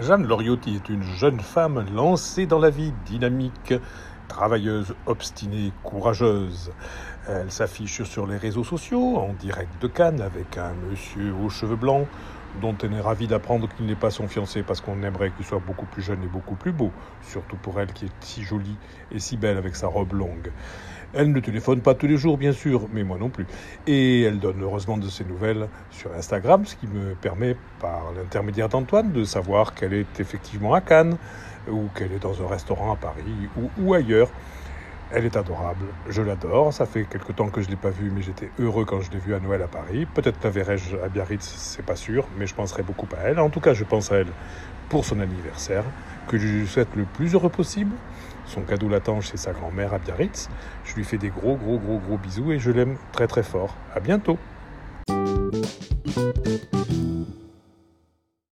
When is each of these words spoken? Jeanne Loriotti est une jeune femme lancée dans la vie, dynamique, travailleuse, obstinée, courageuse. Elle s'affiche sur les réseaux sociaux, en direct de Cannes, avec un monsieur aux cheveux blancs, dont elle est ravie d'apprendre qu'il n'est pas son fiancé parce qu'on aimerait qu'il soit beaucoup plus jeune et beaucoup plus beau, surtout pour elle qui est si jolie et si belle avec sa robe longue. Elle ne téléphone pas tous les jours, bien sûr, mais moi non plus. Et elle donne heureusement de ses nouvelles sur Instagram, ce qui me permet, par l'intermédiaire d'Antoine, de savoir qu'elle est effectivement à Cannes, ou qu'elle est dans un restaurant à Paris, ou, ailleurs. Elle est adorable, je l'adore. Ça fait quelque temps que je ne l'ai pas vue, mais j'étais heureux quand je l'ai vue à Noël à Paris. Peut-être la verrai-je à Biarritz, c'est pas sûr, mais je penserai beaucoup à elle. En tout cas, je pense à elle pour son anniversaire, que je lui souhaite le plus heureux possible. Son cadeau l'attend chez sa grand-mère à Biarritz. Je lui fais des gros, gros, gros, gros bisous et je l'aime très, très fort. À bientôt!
Jeanne 0.00 0.26
Loriotti 0.26 0.74
est 0.74 0.88
une 0.88 1.02
jeune 1.02 1.40
femme 1.40 1.84
lancée 1.94 2.46
dans 2.46 2.58
la 2.58 2.70
vie, 2.70 2.94
dynamique, 3.04 3.74
travailleuse, 4.26 4.94
obstinée, 5.04 5.70
courageuse. 5.82 6.72
Elle 7.28 7.52
s'affiche 7.52 8.02
sur 8.04 8.26
les 8.26 8.38
réseaux 8.38 8.64
sociaux, 8.64 9.18
en 9.18 9.34
direct 9.34 9.70
de 9.82 9.88
Cannes, 9.88 10.22
avec 10.22 10.56
un 10.56 10.72
monsieur 10.88 11.34
aux 11.34 11.50
cheveux 11.50 11.76
blancs, 11.76 12.08
dont 12.62 12.74
elle 12.82 12.94
est 12.94 13.00
ravie 13.02 13.26
d'apprendre 13.26 13.68
qu'il 13.68 13.84
n'est 13.84 13.94
pas 13.94 14.10
son 14.10 14.28
fiancé 14.28 14.62
parce 14.62 14.80
qu'on 14.80 15.02
aimerait 15.02 15.30
qu'il 15.30 15.44
soit 15.44 15.62
beaucoup 15.64 15.86
plus 15.86 16.02
jeune 16.02 16.22
et 16.22 16.26
beaucoup 16.26 16.54
plus 16.54 16.72
beau, 16.72 16.90
surtout 17.20 17.56
pour 17.56 17.78
elle 17.78 17.92
qui 17.92 18.06
est 18.06 18.12
si 18.20 18.42
jolie 18.42 18.76
et 19.10 19.18
si 19.18 19.36
belle 19.36 19.58
avec 19.58 19.76
sa 19.76 19.88
robe 19.88 20.14
longue. 20.14 20.52
Elle 21.14 21.30
ne 21.30 21.40
téléphone 21.40 21.80
pas 21.80 21.94
tous 21.94 22.06
les 22.06 22.16
jours, 22.16 22.38
bien 22.38 22.52
sûr, 22.52 22.88
mais 22.90 23.02
moi 23.02 23.18
non 23.18 23.28
plus. 23.28 23.46
Et 23.86 24.22
elle 24.22 24.38
donne 24.38 24.62
heureusement 24.62 24.96
de 24.96 25.08
ses 25.08 25.24
nouvelles 25.24 25.68
sur 25.90 26.10
Instagram, 26.14 26.64
ce 26.64 26.74
qui 26.74 26.86
me 26.86 27.14
permet, 27.14 27.54
par 27.80 28.12
l'intermédiaire 28.16 28.70
d'Antoine, 28.70 29.12
de 29.12 29.24
savoir 29.24 29.74
qu'elle 29.74 29.92
est 29.92 30.20
effectivement 30.20 30.72
à 30.72 30.80
Cannes, 30.80 31.18
ou 31.70 31.88
qu'elle 31.94 32.12
est 32.12 32.22
dans 32.22 32.42
un 32.42 32.48
restaurant 32.48 32.94
à 32.94 32.96
Paris, 32.96 33.48
ou, 33.78 33.92
ailleurs. 33.92 34.30
Elle 35.14 35.26
est 35.26 35.36
adorable, 35.36 35.84
je 36.08 36.22
l'adore. 36.22 36.72
Ça 36.72 36.86
fait 36.86 37.04
quelque 37.04 37.32
temps 37.32 37.50
que 37.50 37.60
je 37.60 37.66
ne 37.66 37.72
l'ai 37.72 37.76
pas 37.76 37.90
vue, 37.90 38.10
mais 38.10 38.22
j'étais 38.22 38.48
heureux 38.58 38.86
quand 38.86 39.02
je 39.02 39.10
l'ai 39.10 39.18
vue 39.18 39.34
à 39.34 39.40
Noël 39.40 39.60
à 39.60 39.68
Paris. 39.68 40.06
Peut-être 40.06 40.42
la 40.42 40.48
verrai-je 40.48 40.96
à 40.96 41.10
Biarritz, 41.10 41.44
c'est 41.44 41.84
pas 41.84 41.96
sûr, 41.96 42.26
mais 42.38 42.46
je 42.46 42.54
penserai 42.54 42.82
beaucoup 42.82 43.06
à 43.14 43.28
elle. 43.28 43.38
En 43.38 43.50
tout 43.50 43.60
cas, 43.60 43.74
je 43.74 43.84
pense 43.84 44.10
à 44.10 44.16
elle 44.16 44.32
pour 44.88 45.04
son 45.04 45.20
anniversaire, 45.20 45.84
que 46.28 46.38
je 46.38 46.46
lui 46.46 46.66
souhaite 46.66 46.94
le 46.96 47.04
plus 47.04 47.34
heureux 47.34 47.50
possible. 47.50 47.94
Son 48.44 48.62
cadeau 48.62 48.88
l'attend 48.88 49.20
chez 49.20 49.36
sa 49.36 49.52
grand-mère 49.52 49.94
à 49.94 49.98
Biarritz. 49.98 50.48
Je 50.84 50.94
lui 50.94 51.04
fais 51.04 51.18
des 51.18 51.30
gros, 51.30 51.56
gros, 51.56 51.78
gros, 51.78 51.98
gros 51.98 52.18
bisous 52.18 52.52
et 52.52 52.58
je 52.58 52.70
l'aime 52.70 52.96
très, 53.12 53.26
très 53.26 53.42
fort. 53.42 53.76
À 53.94 54.00
bientôt! 54.00 54.38